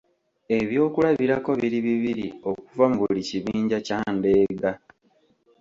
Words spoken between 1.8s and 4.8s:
bibiri okuva mu buli kibinja kya ndeega.